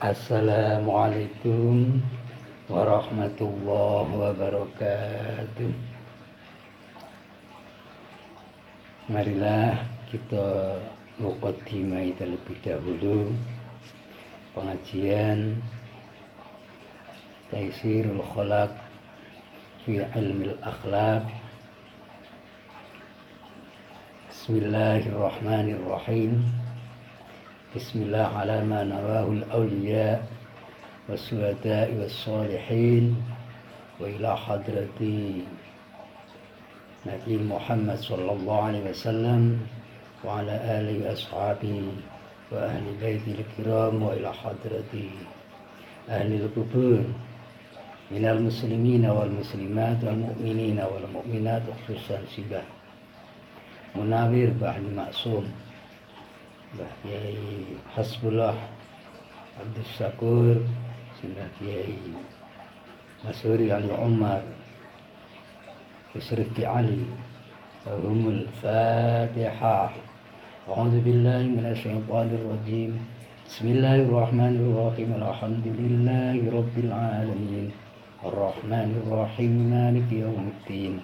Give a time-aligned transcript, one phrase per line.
[0.00, 2.00] Assalamualaikum
[2.72, 5.76] warahmatullahi wabarakatuh.
[9.12, 10.80] Marilah kita
[11.20, 13.28] mukaddimai terlebih dahulu.
[14.56, 15.60] Pengajian
[17.52, 18.72] Taisirul Khalaq
[19.84, 21.28] fi ilmil akhlaq.
[24.32, 26.59] Bismillahirrahmanirrahim
[27.70, 30.18] Bismillah ala ma nawahul awliya
[31.10, 33.04] والسعداء والصالحين
[34.00, 35.00] وإلى حضرة
[37.06, 39.42] نبي محمد صلى الله عليه وسلم
[40.24, 41.82] وعلى آله وأصحابه
[42.52, 44.92] وأهل بيته الكرام وإلى حضرة
[46.08, 47.02] أهل القبور
[48.10, 52.62] من المسلمين والمسلمات والمؤمنين والمؤمنات خصوصا سبا
[53.98, 54.82] مناوير بعد
[57.96, 58.54] حسب الله
[59.60, 60.56] عبد الشكور
[61.20, 61.98] Kiai
[63.26, 64.40] Masuri Ali Umar
[66.14, 67.04] Isrifki Ali
[67.86, 69.90] لهم الفاتحة
[70.68, 72.90] أعوذ بالله من الشيطان الرجيم
[73.48, 77.70] بسم الله الرحمن الرحيم الحمد لله رب العالمين
[78.24, 81.00] الرحمن الرحيم مالك يوم الدين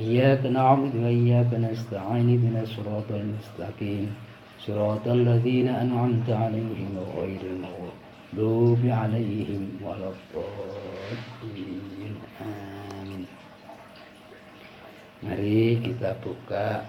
[0.00, 4.25] إياك نعبد وإياك نستعين بنا الصراط المستقيم
[4.61, 8.01] صراط الذين أنعمت عليهم غير المغضوب
[8.31, 13.27] المغضوب عليهم ولا الضالين amin
[15.19, 16.87] mari kita buka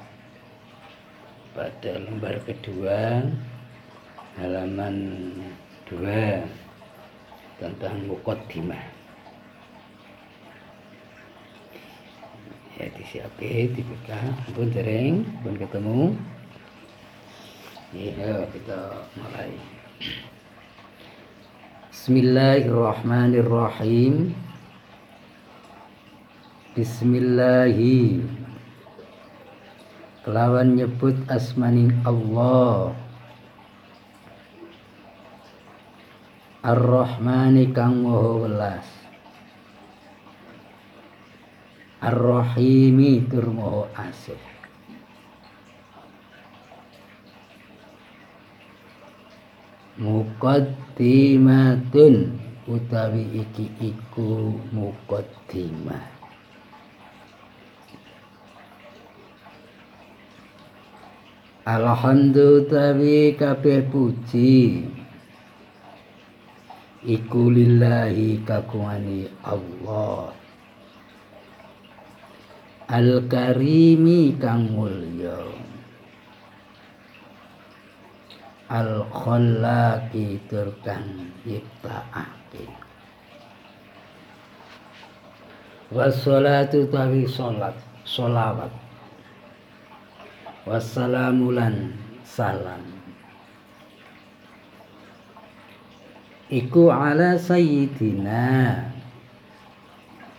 [1.50, 3.26] pada lembar kedua
[4.38, 4.94] halaman
[5.90, 6.46] dua
[7.58, 8.86] tentang mukaddimah
[12.78, 14.18] ya disiapkan dibuka
[14.54, 16.14] pun sering pun ketemu
[17.97, 19.57] ya kita mulai.
[21.89, 24.37] Bismillahirrahmanirrahim.
[26.77, 28.21] Bismillahi.
[30.21, 32.93] Kelawan nyebut asmaning Allah.
[36.61, 38.85] Ar-Rahmani kang moho welas.
[42.03, 44.56] Ar-Rahimi tur moho asih
[49.97, 52.37] muqaddimatun
[52.69, 56.17] utawi iki iku muqaddimah.
[61.67, 62.95] Alhamdulillah
[63.35, 64.87] kabeh puji.
[67.03, 70.31] Iku lillahi kakuani Allah.
[72.87, 75.46] Al-Karimi kang mulya
[78.67, 82.67] al khallaqi turkan yiptaake
[85.91, 88.71] wassalatu tawi salat solawat.
[90.63, 92.83] Wassalamulan salam.
[96.47, 98.87] Iku ala sayyidina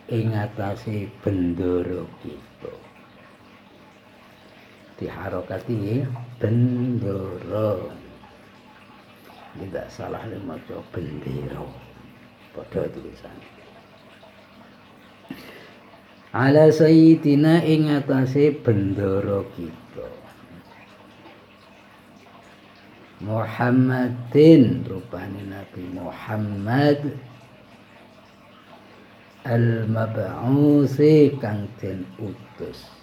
[0.08, 2.72] ing atase bendoro kita.
[4.96, 6.04] Diharokati
[6.40, 7.92] bendoro
[9.58, 10.54] tidak salah lima
[10.94, 11.66] bendera.
[12.54, 13.36] Pada tulisan.
[16.34, 20.08] Ala sayyidina ing atase bendera kita.
[23.24, 26.98] Muhammadin rupane Nabi Muhammad.
[29.48, 32.97] Al-mab'usi kang den utus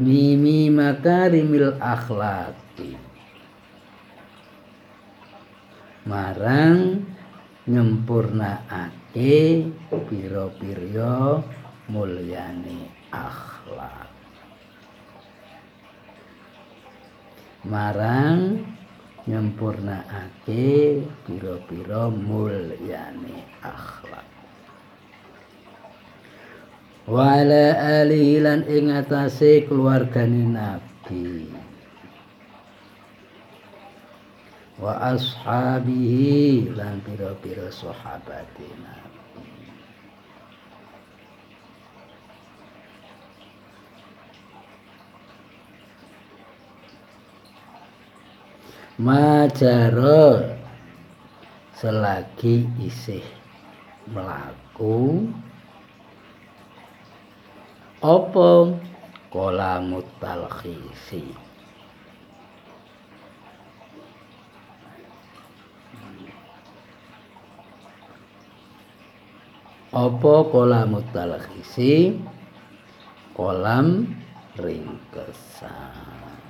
[0.00, 3.10] mimi makarimil akhlaki
[6.10, 7.06] marang
[7.70, 9.70] nyempurnaake
[10.10, 11.38] pira-pira
[11.86, 14.10] mulyane akhlak.
[17.68, 18.64] Marang
[19.28, 24.39] nyempurnaake pira-pira mulyane akhlak
[27.10, 27.74] wala
[28.06, 31.50] alihi lan ing atase keluargane nabi.
[34.78, 39.10] Wa ashabihi lan pira-pira sahabate nabi.
[49.02, 50.46] Majaro
[51.74, 53.24] selagi isih
[54.12, 55.26] melaku
[58.00, 58.80] apa
[59.28, 61.36] kolamut talkhisi?
[69.92, 72.16] kolam kolamut talkhisi?
[73.36, 74.08] Kolam
[74.56, 76.40] ringkesan.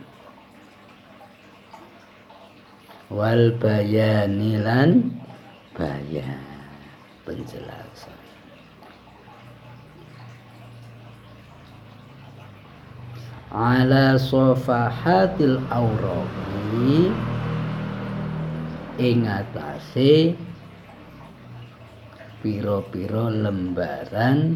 [3.10, 5.18] Wal bayanilan
[5.74, 6.46] bayan
[7.26, 8.19] penjelasan.
[13.50, 17.10] Ala sofahatil auraqi
[19.02, 20.38] ing atase
[22.40, 24.54] piro-piro lembaran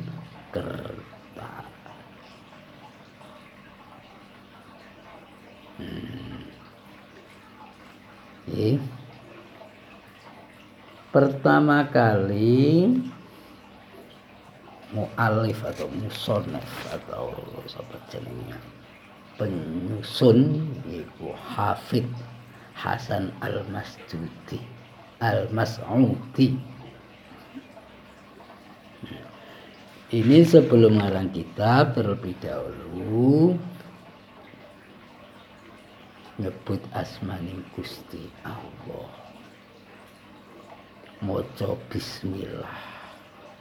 [0.55, 1.03] kertas.
[5.75, 6.47] Hmm.
[11.11, 12.87] pertama kali
[14.95, 17.35] mu'alif atau musonef atau
[17.75, 18.74] apa jenengnya
[19.37, 22.07] penyusun yaitu Hafid
[22.75, 24.61] Hasan Al-Masjudi
[25.23, 26.59] Al-Mas'udi.
[30.15, 33.59] Ini sebelum ngarang kitab terlebih dahulu
[36.39, 39.11] nyebut asmani Gusti Allah.
[41.25, 42.95] Moco bismillah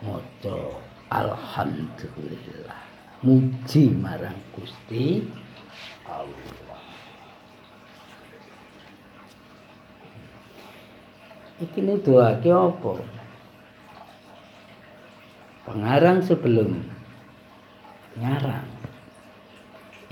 [0.03, 2.81] moco alhamdulillah.
[3.23, 5.23] Muji marang Gusti
[6.13, 6.54] Allah
[11.63, 12.94] iki ne doake apa?
[15.63, 16.83] Pengarang sebelum
[18.19, 18.68] ngarang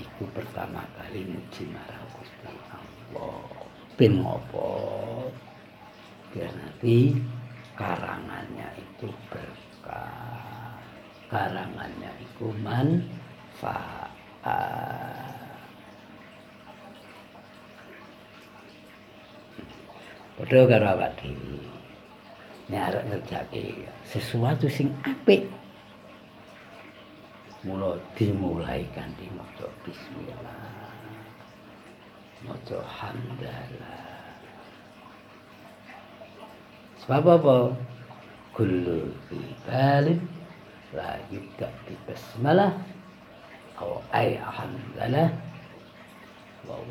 [0.00, 2.06] itu pertama kali muji marang
[2.72, 3.44] Allah.
[4.00, 5.28] Ben ngopo
[6.32, 7.20] biar nanti
[7.76, 10.80] karangannya itu berkah.
[11.28, 14.12] Karangannya itu manfaat
[20.42, 21.62] Padha karo awak dhewe.
[22.66, 25.46] Nek arep ngerjake sesuatu sing apik.
[27.62, 30.82] Mula dimulai kanthi maca bismillah.
[32.42, 34.02] Maca hamdalah.
[37.06, 37.56] Sebab apa?
[38.50, 39.14] Kullu
[39.62, 40.18] balin
[40.90, 42.74] la yubda bi basmalah
[43.78, 45.30] aw ay hamdalah
[46.66, 46.82] wa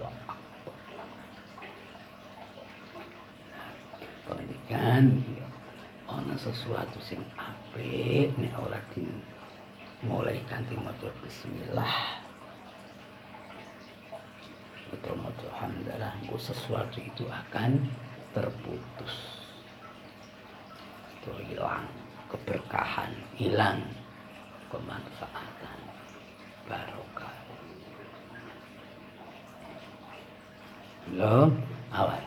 [4.71, 5.03] kan?
[6.07, 9.03] Ana sesuatu sing apik nek ora di
[10.07, 11.95] mulai kanthi maca bismillah.
[14.91, 17.79] Atau maca hamdalah sesuatu itu akan
[18.35, 19.15] terputus.
[21.19, 21.88] Itu hilang
[22.27, 23.79] keberkahan hilang
[24.71, 25.79] kemanfaatan
[26.68, 27.35] barokah.
[31.15, 31.51] Lo
[31.91, 32.23] awak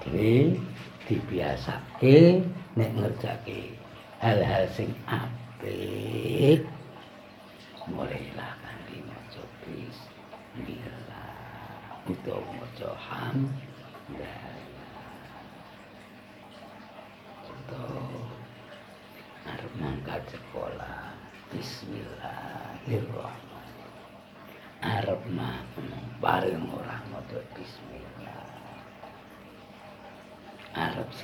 [1.04, 2.40] dibiasake
[2.76, 3.76] nek ngerjake
[4.20, 6.64] hal-hal sing apik.
[7.84, 11.04] Mulailah kanthi maca bismillah.
[12.08, 13.63] Utawa maca hamdalah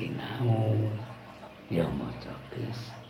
[0.01, 0.81] sinau
[1.69, 3.05] ya maca bismillah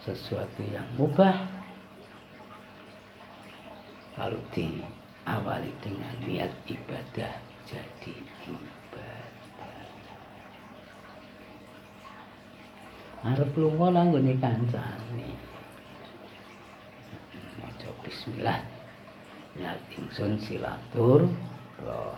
[0.00, 1.36] sesuatu yang mubah.
[4.16, 7.36] Kalau diawali dengan niat ibadah
[7.68, 8.14] jadi
[8.48, 9.20] ibadah.
[13.36, 15.28] Arep lunga langgone kancane.
[17.60, 18.77] Maca bismillah
[19.58, 21.26] niat ingsun silatur
[21.82, 22.14] roh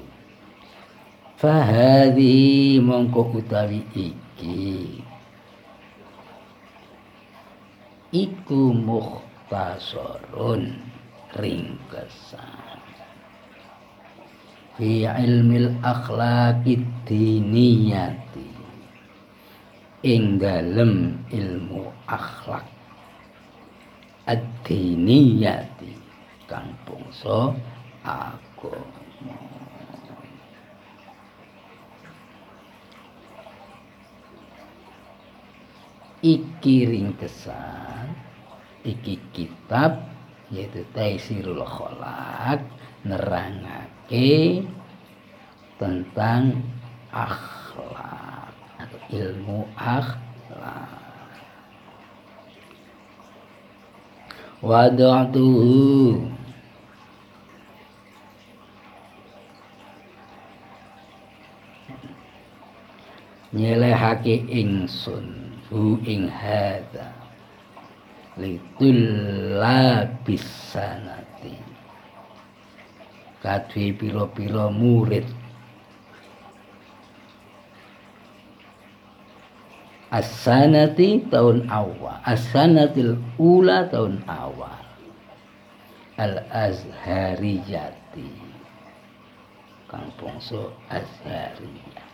[1.41, 5.03] Fahadi mongko utawi iki.
[8.15, 10.79] Iku mukhtasarun
[11.35, 12.79] ringkesan.
[14.79, 18.52] Fi ilmil akhlaqid diniyati
[20.03, 20.43] ing
[21.31, 22.67] ilmu akhlak.
[24.27, 25.95] Ad-diniyati
[26.47, 27.55] kang bangsa
[28.07, 29.35] agama.
[36.23, 38.15] Iki ringkesan
[38.87, 40.07] iki kitab
[40.55, 42.63] yaitu Taisirul Kholak
[43.03, 44.63] nerangake
[45.83, 46.63] tentang
[47.11, 48.32] akhlak
[49.13, 50.89] ilmu akhlak
[54.65, 56.33] wada'tuhu.
[63.53, 67.13] Nyelehake ingsun hu ing hadza.
[68.41, 68.97] Litul
[69.61, 71.53] labisanati
[73.45, 75.29] kadhe pira-pira murid
[80.13, 82.21] As-sanati tahun awal.
[82.29, 84.85] As-sanatil ula tahun awal.
[86.21, 88.29] Al-Azhariyati.
[89.89, 92.13] Kang Bongso Azhariyah.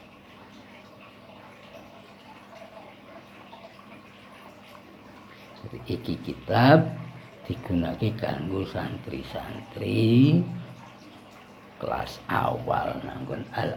[5.58, 6.86] Jadi iki kitab
[7.50, 10.38] digunakan kanggo santri-santri
[11.82, 13.74] kelas awal nanggon al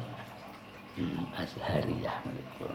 [1.39, 2.67] azhariyah menika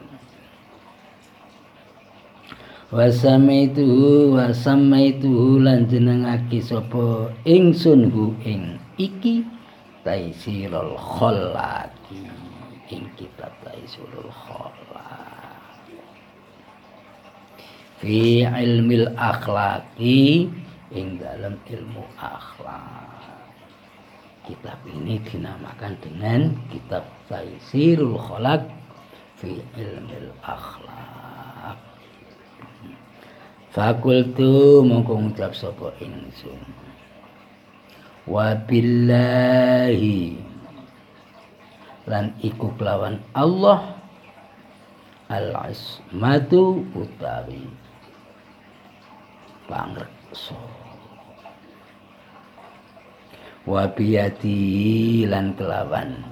[2.94, 3.82] wasamaitu
[4.30, 7.34] wasamaitu lan jenengake sapa?
[7.42, 9.42] Ingsun hu ing iki
[10.06, 12.30] taisirul khallaki
[12.94, 15.66] ing kitab taisirul khallak
[17.98, 20.46] fi ilmil akhlaki
[20.94, 23.02] ing dalam ilmu akhlak.
[24.46, 28.62] Kitab ini dinamakan dengan kitab taisirul khallak
[29.42, 31.25] fi ilmil akhlak
[33.76, 36.56] Fakultu mongko ngucap sapa ingsun.
[38.24, 40.40] Wa billahi.
[42.08, 44.00] Lan iku kelawan Allah.
[45.28, 47.68] Al asmatu utawi
[49.68, 50.56] pangreksa.
[53.68, 56.24] Wa biyati lan kelawan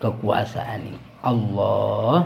[0.00, 2.24] kekuasaan Allah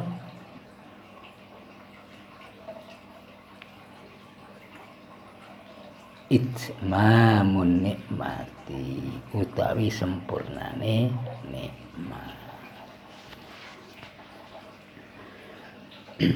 [6.26, 8.98] itmamun nikmati
[9.30, 11.14] utawi sempurnane
[11.46, 12.36] nikmat.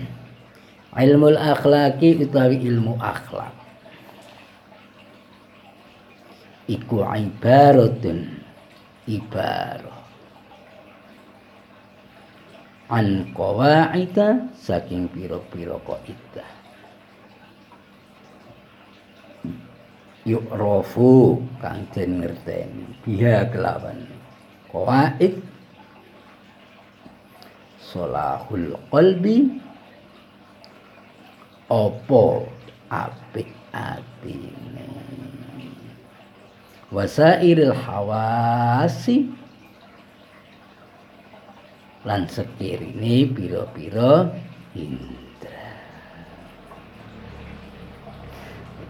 [1.05, 3.55] Ilmu akhlaki utawi ilmu akhlak.
[6.71, 8.31] Iku ibaratun
[9.11, 9.99] ibarah
[12.91, 16.60] an qawaida saking pira-pira kaidah
[20.29, 22.85] yu'rafu kang den ngerteni.
[23.05, 24.05] Biha kelawan.
[24.71, 25.35] Qawaid
[27.81, 29.51] solahul qalbi
[31.67, 32.47] opo
[32.93, 34.89] apik atine?
[36.91, 39.31] Wasairil hawasi
[42.03, 44.27] lan sekirine pira-pira
[44.75, 45.71] indra.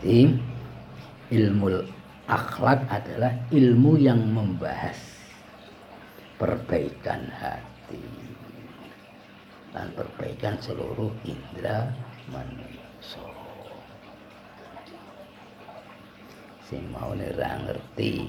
[0.01, 0.50] Jadi
[1.31, 1.87] ilmu
[2.27, 4.99] akhlak adalah ilmu yang membahas
[6.35, 8.03] perbaikan hati
[9.71, 11.87] dan perbaikan seluruh indera
[12.35, 13.23] manusia.
[16.67, 18.27] Sing mau nira ngerti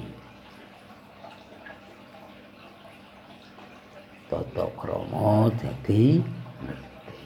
[4.30, 6.22] toto kromo jadi
[6.66, 7.22] ngerti.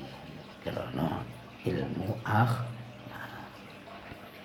[0.63, 1.24] Karena
[1.67, 2.75] ilmu akhlak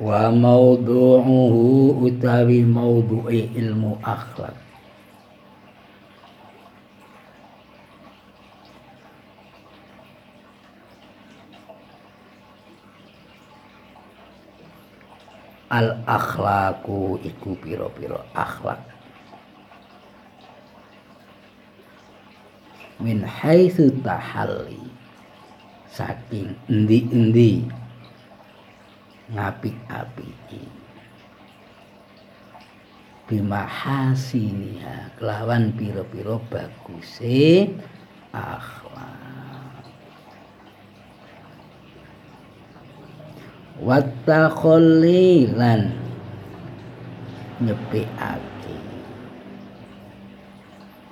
[0.00, 4.56] wa maudhu'uhu utawi maudhu'i ilmu akhlak.
[15.70, 18.80] Al akhlaku iku piro-piro akhlak.
[23.04, 24.80] Min haitsu tahalli.
[25.90, 27.79] Saking endi-endi
[29.30, 30.80] ngapik-apiki
[33.30, 35.14] bimahasiniha.
[35.14, 37.70] Kelawan piro-piro baguse
[38.34, 39.86] akhlak.
[43.80, 45.94] Watakholli lan
[47.62, 48.76] nyepikake.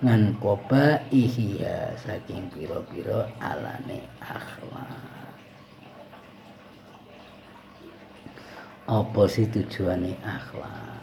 [0.03, 5.18] Ngan koba ihya saking piro-piro alane akhlak
[8.89, 10.97] apa sih tujuane akhlak?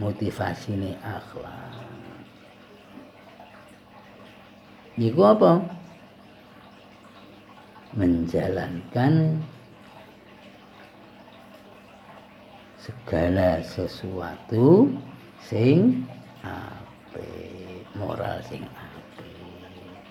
[0.00, 1.76] Motivasi ini akhlak?
[4.96, 5.60] Iku apa?
[7.92, 9.36] Menjalankan
[12.80, 14.88] segala sesuatu
[15.44, 16.08] sing
[16.40, 17.28] ape
[17.92, 19.28] moral sing ape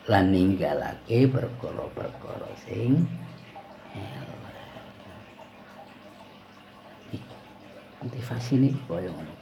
[0.06, 1.26] lan ninggalake
[2.62, 3.10] sing
[8.54, 9.34] ini kaya ngono.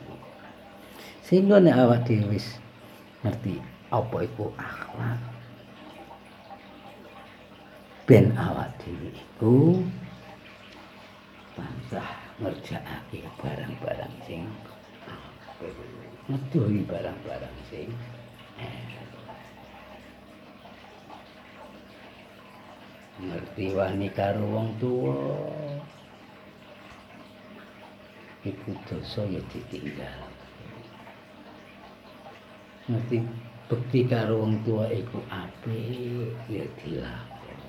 [1.27, 2.39] Sehingga nek awak dhewe
[3.27, 3.59] ngerti
[3.91, 5.19] apa iku akhlak.
[8.07, 9.83] Ben awak dhewe iku
[11.59, 14.47] tansah ngerjakake barang-barang sing
[16.31, 17.89] ngeduhi barang-barang sing
[23.17, 25.17] ngerti wani karo wong tuwa
[28.47, 30.27] iku dosa ya ditinggal
[32.87, 33.19] ngerti?
[33.67, 37.67] Bekti karo wong tua iku apik ya dilakoni.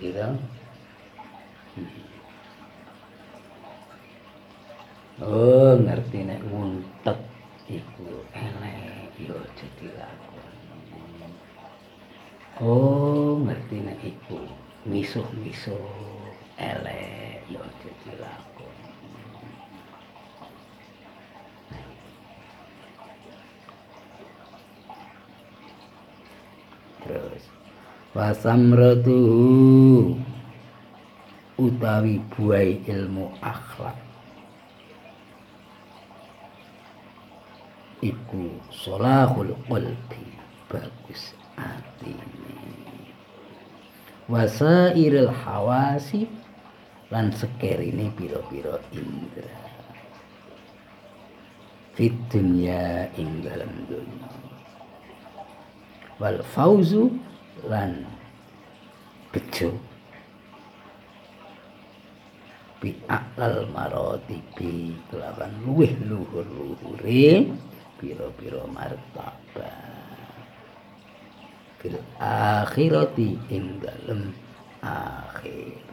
[0.00, 0.28] Gitu
[5.22, 7.20] Oh, ngerti nek nguntet
[7.70, 9.38] iku elek ya
[9.78, 11.30] dilakoni.
[12.64, 15.80] Oh, ngerti nek iku misuh-misuh
[16.60, 18.92] elek aja dilakoni.
[27.04, 27.44] terus
[28.16, 30.16] wasamratuhu
[31.60, 33.96] utawi buai ilmu akhlak
[38.04, 40.24] iku solahul qalbi
[40.68, 42.83] bagus atine
[44.28, 46.24] wasairil hawasi
[47.12, 49.52] lan sekerine pira-pira indra.
[51.94, 53.70] Fit dunya ing dalam
[56.18, 57.12] wal fauzu
[57.70, 58.02] lan
[59.30, 59.70] bejo.
[62.82, 67.48] Bi aklal marotibi kelawan luweh luhur-luhure
[67.96, 69.93] pira-pira martabat
[71.84, 74.32] fil akhirati ing dalem
[74.80, 75.84] akhirat.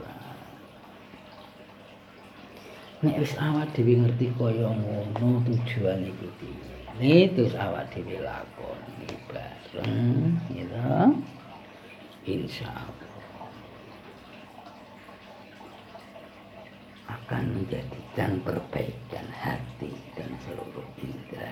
[3.03, 10.39] Nek wis awak dhewe ngerti kaya ngono tujuane iku piye terus awak dhewe lakoni bareng
[10.53, 11.11] ya
[12.23, 13.11] insya Allah
[17.11, 21.51] akan menjadikan perbaikan hati dan seluruh indera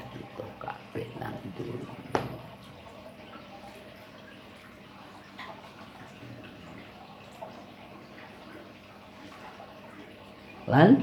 [10.69, 11.01] lan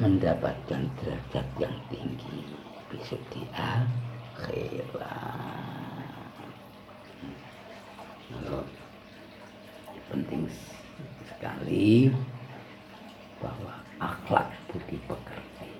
[0.00, 2.40] mendapatkan derajat yang tinggi
[2.88, 3.84] besok di akhirat.
[10.08, 10.48] Penting
[11.28, 12.08] sekali
[13.44, 15.74] bahwa akhlak budi pekerti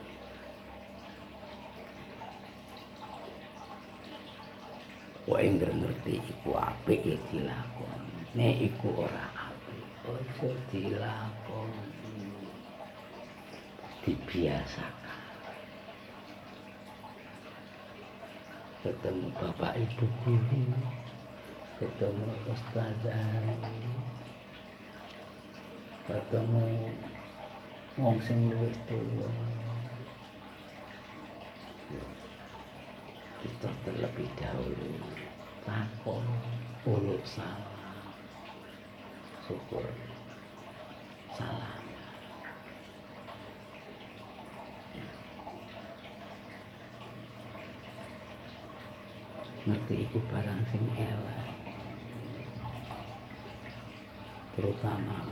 [5.25, 8.29] wae ngerti iku apik ya dilakoni.
[8.37, 9.34] Nek iku ora apik
[10.05, 12.29] ojo dilakoni
[14.05, 15.21] dibiasakan
[18.85, 20.63] ketemu bapak ibu guru
[21.81, 23.49] ketemu ustazah
[26.05, 26.69] ketemu
[27.97, 29.31] wong sing luwih tuwa.
[33.45, 34.93] Kita terlebih dahulu
[35.65, 36.25] takon
[36.89, 37.74] uluk salam
[39.45, 39.85] syukur.
[41.37, 41.83] Salam.
[49.65, 51.49] Ngerti iku barang sing elek.
[54.55, 55.25] Terutama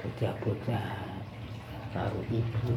[0.00, 0.88] bocah-bocah
[1.92, 2.72] karo ibu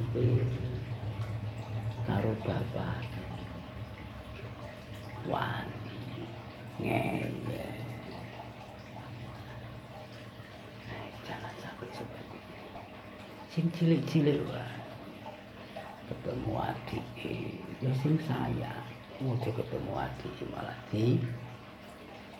[2.07, 3.05] karo bapak.
[5.29, 6.25] Wani
[6.81, 7.71] ngeye
[11.31, 12.81] jangan sampai seperti itu
[13.51, 14.79] sing cilik-cilik wae
[16.07, 17.03] ketemu adik
[17.83, 18.87] ya sing sayang.
[19.19, 21.19] Mojo ketemu adik malah di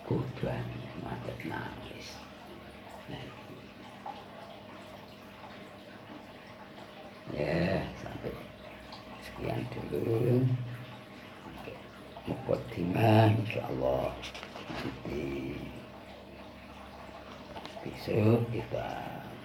[0.08, 2.16] godani madet nangis.
[7.36, 8.32] Ya sampai
[9.20, 10.48] sekian dulu.
[12.24, 14.16] Mukaddimah insyaallah.
[14.72, 15.60] Nanti
[17.84, 18.90] besok kita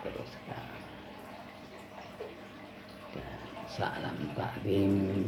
[0.07, 0.76] teruskan
[3.67, 5.27] salam taklim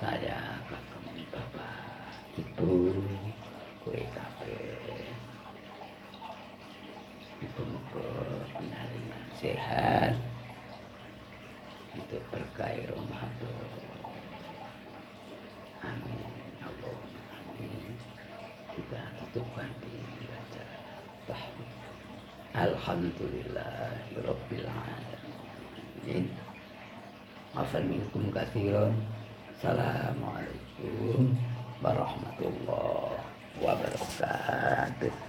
[0.00, 2.08] saya kagem bapak
[2.40, 2.88] ibu
[3.84, 4.56] kue kafe
[7.44, 8.08] ibu muka
[8.56, 10.16] penyaringan sehat
[11.92, 13.68] untuk berkah Ramadan
[15.84, 16.32] amin.
[16.64, 16.96] Allah
[17.44, 17.92] amin.
[18.72, 20.64] Kita tutupkan di baca
[21.28, 21.70] tahmid
[22.56, 26.45] Alhamdulillah Rabbil Alamin
[27.56, 28.28] Afan minkum
[29.56, 31.32] Assalamualaikum
[31.80, 33.16] warahmatullahi
[33.64, 35.25] wabarakatuh